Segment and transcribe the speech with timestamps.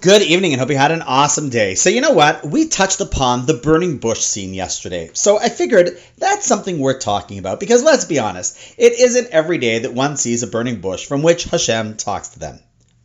[0.00, 1.76] Good evening and hope you had an awesome day.
[1.76, 2.44] So, you know what?
[2.44, 5.10] We touched upon the burning bush scene yesterday.
[5.12, 9.58] So, I figured that's something worth talking about because let's be honest, it isn't every
[9.58, 12.60] day that one sees a burning bush from which Hashem talks to them.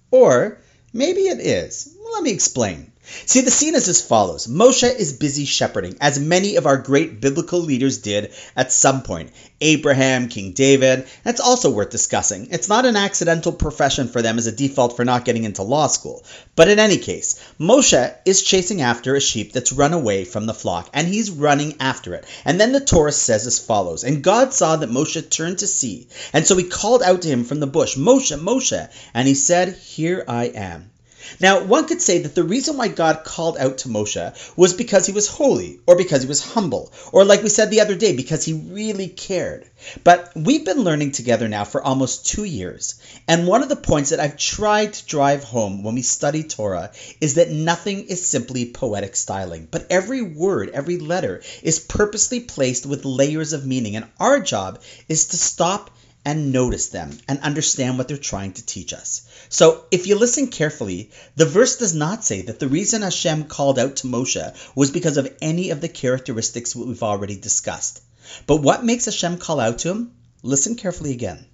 [0.10, 0.58] Or
[0.92, 1.96] maybe it is.
[2.12, 2.92] Let me explain.
[3.26, 7.22] See, the scene is as follows Moshe is busy shepherding, as many of our great
[7.22, 9.32] biblical leaders did at some point
[9.62, 11.08] Abraham, King David.
[11.24, 12.50] That's also worth discussing.
[12.52, 15.88] It's not an accidental profession for them as a default for not getting into law
[15.88, 16.24] school.
[16.56, 20.54] But in any case, Moshe is chasing after a sheep that's run away from the
[20.54, 22.26] flock, and he's running after it.
[22.44, 26.10] And then the Torah says as follows And God saw that Moshe turned to see,
[26.34, 28.90] and so he called out to him from the bush, Moshe, Moshe.
[29.14, 30.92] And he said, Here I am.
[31.40, 35.06] Now, one could say that the reason why God called out to Moshe was because
[35.06, 38.16] he was holy, or because he was humble, or like we said the other day,
[38.16, 39.66] because he really cared.
[40.04, 42.96] But we've been learning together now for almost two years,
[43.28, 46.92] and one of the points that I've tried to drive home when we study Torah
[47.22, 52.86] is that nothing is simply poetic styling, but every word, every letter is purposely placed
[52.86, 55.92] with layers of meaning, and our job is to stop
[56.30, 59.28] and notice them and understand what they're trying to teach us.
[59.50, 63.80] So, if you listen carefully, the verse does not say that the reason Hashem called
[63.80, 68.04] out to Moshe was because of any of the characteristics we've already discussed.
[68.46, 70.12] But what makes Hashem call out to him?
[70.44, 71.48] Listen carefully again.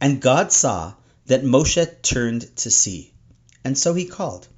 [0.00, 0.94] And God saw
[1.26, 3.12] that Moshe turned to see,
[3.64, 4.48] and so he called.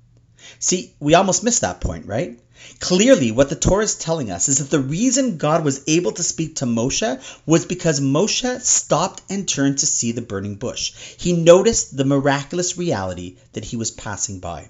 [0.60, 2.38] See, we almost missed that point, right?
[2.80, 6.22] Clearly, what the Torah is telling us is that the reason God was able to
[6.22, 10.92] speak to Moshe was because Moshe stopped and turned to see the burning bush.
[11.16, 14.68] He noticed the miraculous reality that he was passing by.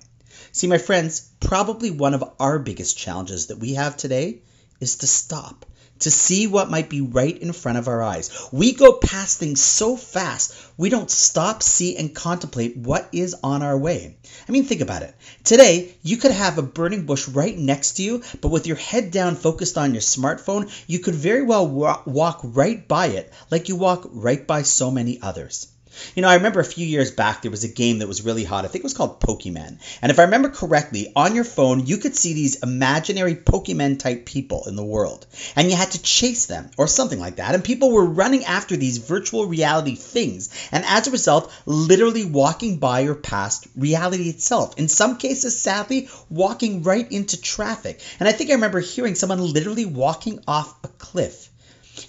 [0.52, 4.42] See, my friends, probably one of our biggest challenges that we have today
[4.80, 5.64] is to stop
[6.00, 8.48] to see what might be right in front of our eyes.
[8.52, 13.62] We go past things so fast, we don't stop, see, and contemplate what is on
[13.62, 14.16] our way.
[14.48, 15.14] I mean, think about it.
[15.44, 19.10] Today, you could have a burning bush right next to you, but with your head
[19.10, 23.76] down focused on your smartphone, you could very well walk right by it like you
[23.76, 25.68] walk right by so many others.
[26.14, 28.44] You know, I remember a few years back there was a game that was really
[28.44, 28.64] hot.
[28.64, 29.78] I think it was called Pokemon.
[30.02, 34.26] And if I remember correctly, on your phone you could see these imaginary Pokemon type
[34.26, 35.26] people in the world.
[35.56, 37.54] And you had to chase them or something like that.
[37.54, 40.50] And people were running after these virtual reality things.
[40.72, 44.78] And as a result, literally walking by or past reality itself.
[44.78, 48.00] In some cases, sadly, walking right into traffic.
[48.20, 51.50] And I think I remember hearing someone literally walking off a cliff.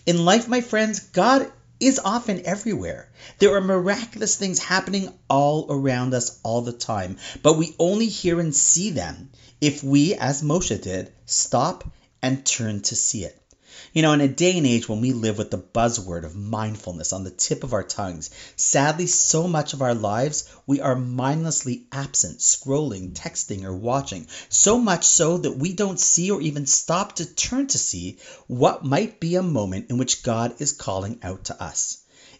[0.05, 3.09] In life, my friends, God is often everywhere.
[3.39, 8.39] There are miraculous things happening all around us all the time, but we only hear
[8.39, 9.29] and see them
[9.61, 11.89] if we, as Moshe did, stop
[12.21, 13.39] and turn to see it.
[13.93, 17.13] You know, in a day and age when we live with the buzzword of mindfulness
[17.13, 21.85] on the tip of our tongues, sadly, so much of our lives we are mindlessly
[21.91, 24.27] absent, scrolling, texting, or watching.
[24.49, 28.85] So much so that we don't see or even stop to turn to see what
[28.85, 31.99] might be a moment in which God is calling out to us.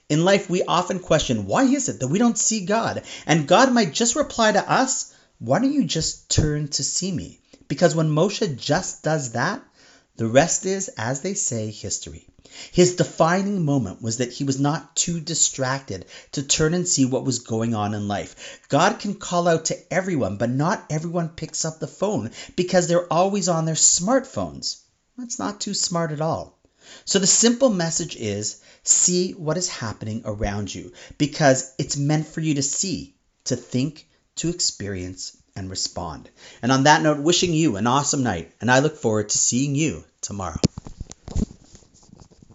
[0.10, 3.04] In life, we often question why is it that we don't see God?
[3.26, 7.40] And God might just reply to us, Why don't you just turn to see me?
[7.68, 9.64] Because when Moshe just does that,
[10.20, 12.28] the rest is, as they say, history.
[12.74, 17.24] His defining moment was that he was not too distracted to turn and see what
[17.24, 18.60] was going on in life.
[18.68, 23.14] God can call out to everyone, but not everyone picks up the phone because they're
[23.14, 24.82] always on their smartphones.
[25.18, 26.60] That's not too smart at all.
[27.06, 32.42] So the simple message is see what is happening around you because it's meant for
[32.42, 33.16] you to see,
[33.46, 34.06] to think,
[34.36, 36.30] to experience, and respond.
[36.62, 39.76] And on that note, wishing you an awesome night, and I look forward to seeing
[39.76, 40.62] you tomorrow.